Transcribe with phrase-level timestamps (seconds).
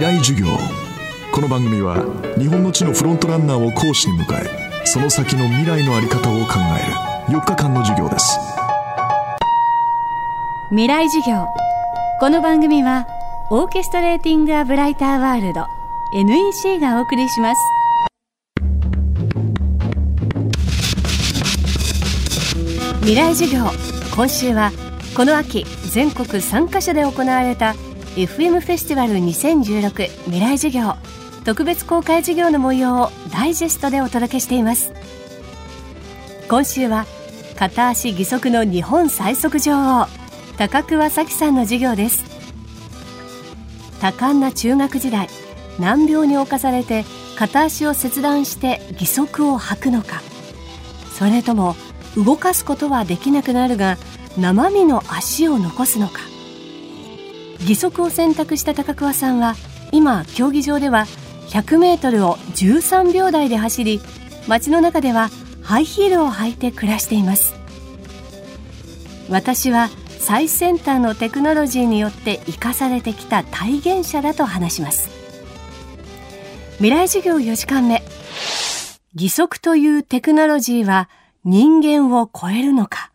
[0.00, 0.46] 未来授業。
[1.30, 1.96] この番組は
[2.38, 6.54] 日本の地のフロントランナーを講師に迎えその先の未来の在り方を考
[7.28, 8.38] える4日間の授業です。
[10.70, 11.46] 未来授業。
[12.18, 13.06] この番組は
[13.50, 15.66] オーケストレーティング・ア・ブライター・ワールド
[16.14, 17.60] NEC がお送りします。
[23.00, 23.66] 未来授業。
[24.16, 24.72] 今週は
[25.14, 27.74] この秋全国3カ所で行われた
[28.16, 30.94] FM フェスティバル2016未来授業。
[31.44, 34.92] 特別公開授業の模様をダイジェストでお届けしています。
[36.48, 37.06] 今週は
[37.56, 40.06] 片足義足の日本最速女王
[40.58, 42.24] 高桑早紀さんの授業です。
[44.00, 45.28] 多感な中学時代
[45.78, 47.04] 難病に侵されて
[47.36, 50.20] 片足を切断して義足を履くのか。
[51.16, 51.76] それとも
[52.16, 53.98] 動かすことはできなくなるが
[54.36, 56.29] 生身の足を残すのか。
[57.60, 59.54] 義足を選択した高桑さんは
[59.92, 61.06] 今競技場では
[61.48, 64.00] 100m を13秒台で走り
[64.46, 65.30] 街の中では
[65.62, 67.54] ハイヒールを履いて暮らしています。
[69.28, 75.08] 私は最先端のテクノロジーによって生かされてきた体現者だと話します。
[76.76, 78.02] 未来授業4時間目。
[79.14, 81.08] 義足というテクノロジーは
[81.44, 83.09] 人間を超えるのか？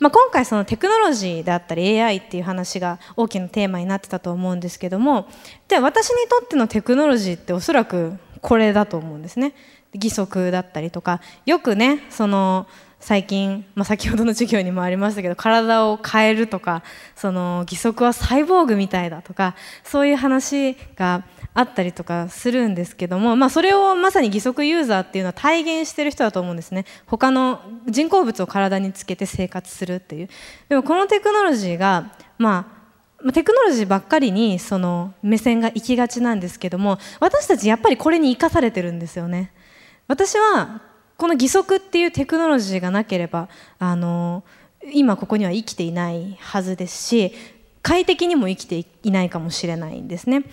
[0.00, 5.28] まあ、今回そのテクノロジーであったり AI っていう話が大きなテーマになってたと思うんですけども
[5.68, 9.54] で私にとってのテクノロジーっておそらくこれだと思うんですね。
[9.94, 12.66] 義足だったりとかよくねその
[13.04, 16.82] 最近、まあ、先ほどの授業にもありましたけど体を変えるとか
[17.14, 26.86] その義足はサイボーグみたいだとかそういう話があったりとかするんですけども、まあ、それをまさに義足ユーザーっていうのは体現してる人だと思うんですね。
[27.04, 30.28] 他の人工物を体につけて生活するっていう。
[30.70, 32.72] でもこのテクノロジーがま
[33.22, 39.52] あテクノロジーばっかりにその目線が行きがちなんですけども私たちやっぱりこれに生かされてるんですよね。
[40.08, 43.48] 私はこの義足っていうテクノロジーがなければ
[43.78, 44.44] あの
[44.92, 47.32] 今ここには生きていないはずですし
[47.82, 50.44] 快適にも生きていないかもしれないんですね。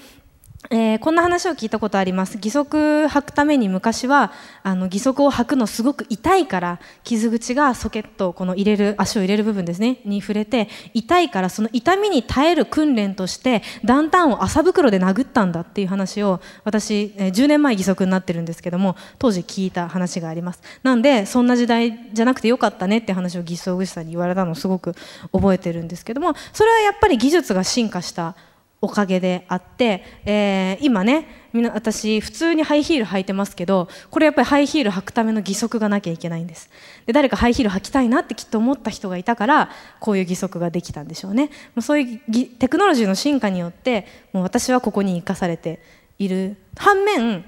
[0.69, 2.35] えー、こんな話を聞いたことあります。
[2.35, 20.61] 義足履くために昔はあの義足を履くのすごく痛いから傷口がソケットをこの入れる足を入れる部分ですねに触れて痛いからその痛みに耐える訓練として段々を麻袋で殴ったんだっていう話を私、えー、10年前義足になってるんですけども当時聞いた話があります。
[20.83, 24.93] なんでそんな時代じゃなくてよかったねって話を義足師さんに言われたのをすごく
[25.31, 28.35] 覚えてるんですけどもそれはやっぱり技術が進化した
[28.81, 36.69] おかげであって、えー、今ねみな私普通にハイヒール履いてますけどこれやっぱりハイヒール履くための義足がなきゃいけないんです。
[37.05, 41.45] で誰かハイヒール履きたいなってきっと思った人がいたからこういう義足ができたんでしょうね。
[41.45, 45.79] もうそういうテクノロジーの進化によってもう私はここに生かされて
[46.17, 47.45] いる反面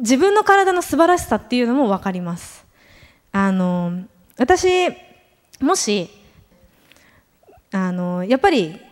[0.00, 2.66] 自分の体の素晴らしさっていうのも分かります。
[3.32, 4.04] あの
[4.36, 4.68] 私
[5.60, 6.10] もし
[7.72, 8.87] あのやっぱり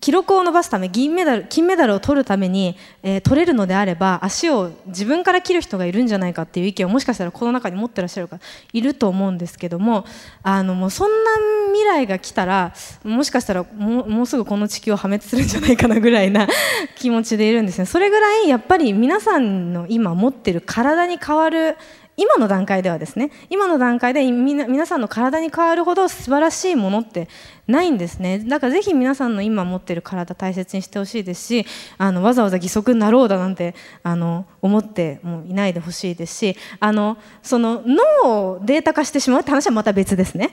[0.00, 8.40] 記録を伸ばすため銀メダル金メダルを取るために、えー、取れるのであれば足を自分から切る人がいるんじゃないかっていう意見をもしかしたらこの中に持ってらっしゃる方
[8.72, 10.04] いると思うんですけども
[10.42, 11.30] あのもうそんな
[11.72, 16.48] 未来が来たらもしかしたらももうすぐこの地球を破滅するんじゃないかなぐらいな
[16.96, 17.86] 気持ちでいるんですね。
[17.86, 21.76] それぐらいやっぱり皆さんの今持ってる体に変わる
[22.18, 27.28] 今の段階ではですね今の段階で皆さんの体に変わるほど素晴らしいものって
[27.68, 28.38] ないんですね。
[28.40, 40.50] だからぜひ皆さんの今持ってる体大切にしてほしいですしあのわざわざ義足になろうだなんてあの思ってもいないでほしいですしあのその脳をデータ化してしまうって話はまた別ですね。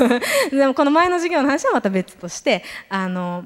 [0.50, 3.44] でもこの前の授業の話はまた別としてあの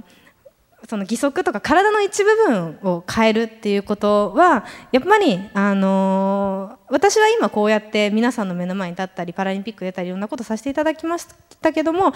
[0.88, 11.26] その義足とか体の一部分を変えるっていうことはやっぱり、あのー、私は今こうやって皆さんの目の前に立ったりパラリンピック出たりいろんなことさせていただきまし
[11.60, 12.12] たけども悲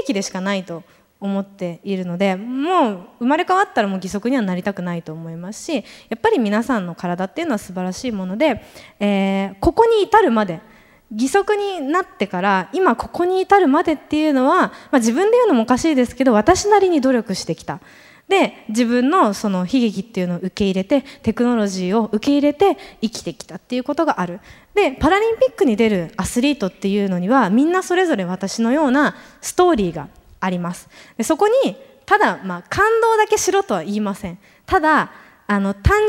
[0.00, 0.82] 劇でしかないと
[1.20, 5.82] 思っているのでもう生まれ変わったらもう義足にはなりたくないと思いますしや
[6.16, 8.62] っぱり皆さんの体っていうのは素晴らしいもので、
[9.00, 10.60] えー、ここに至るまで
[11.12, 17.80] 義足になってから今ここに至るまでっていうのは、まあ、自分で言うのもおかしいですけど私なりに努力してきた。
[18.34, 24.40] で自分のその悲劇っていうのを受け入れてテクノロジーを受け入れて生きてきたっていうことがある。
[24.74, 30.08] でパラリンピックに出るアスリートっていうのにはみんなそれぞれ私のようなストーリーが
[30.40, 30.88] あります。
[31.16, 31.76] でそこに
[32.06, 34.38] ただまあ感動だけしろとは言いません。
[34.66, 35.12] ただ
[35.46, 36.00] あの単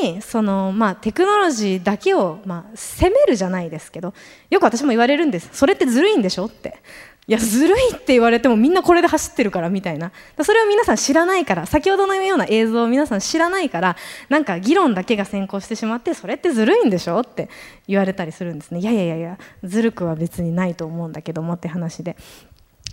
[0.00, 4.12] 純にその、まあ、テクノロジーだけを、まあ、責めるじゃないですけど
[4.50, 5.48] よく私も言われるんです。
[5.52, 6.82] それってずるいんでしょって。
[7.28, 10.10] いやずるいって言われてもみんなこれで走ってるからみたいな。
[10.42, 13.96] それを皆さん知らないから先ほどのような映像を皆さん知らないから
[14.28, 17.48] なんか議論だけが先行してしまってそれってずるいんでしょって
[17.86, 18.80] 言われたりするんですね。
[18.80, 22.16] いやいやいやいやずるくは別にないと思うんだけどもって話で。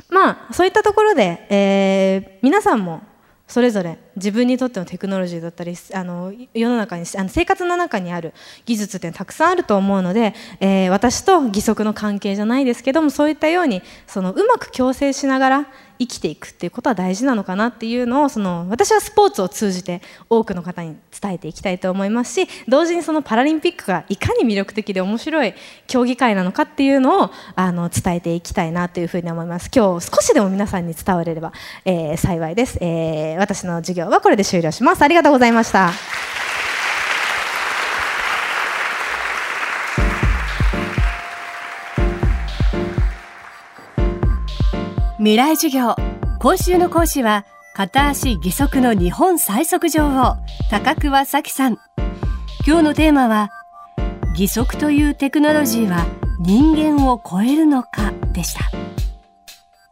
[0.10, 3.02] まあそういったところで、えー、皆さんも
[3.48, 8.34] それぞれ自分にとってのテクノロジーだったりあの世の中にあの生活の中にある
[8.66, 15.68] 技術ってたくさんあると思うので、えー、私と義足の関係じゃないですけどもそういったようにそのうまく共生しながら
[16.00, 25.54] 生きていくっていうことは大事なのかなっていうのをその私はスポーツを通じて多くの方に伝えていきたいと思いますし同時にそのパラリンピックがいかに魅力的で面白い
[25.88, 29.70] 競技会なのかっていうのをあの伝えていきたいなというふうに思います。
[29.76, 31.52] 今日少しでも皆さんに伝われれば、
[31.84, 35.02] えー、幸いです、えー、私の授業はこれで終了します。
[35.02, 35.92] ありがとうございました。
[45.18, 45.96] 未来授業
[46.40, 47.46] 今週の講師は
[47.76, 50.38] 片足義足の日本最速女王
[50.72, 51.78] 高桑早紀さん。
[52.66, 53.50] 今日のテーマは
[54.32, 56.06] 義足というテクノロジーは
[56.40, 58.62] 人間を超えるのかでした。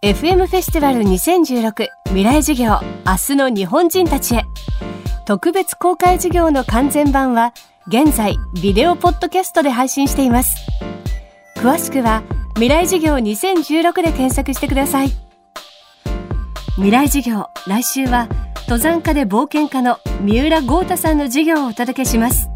[0.04, 4.44] FM フェスティバル2016未来授業明日の日本人たちへ。
[5.26, 7.52] 特別公開授業の完全版は
[7.88, 10.56] 現在ビデオポッドキャストで配信しています。
[11.56, 15.10] 詳しくは未来授業2016で検索してください。
[16.76, 18.28] 未来授業来週は
[18.68, 22.48] 登山家で冒険家の三浦豪太さんの授業をお届けします。